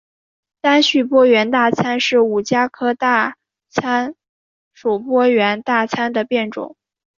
[0.61, 3.35] 单序波缘大参是五加科大
[3.69, 4.15] 参
[4.73, 6.75] 属波缘大参的变种。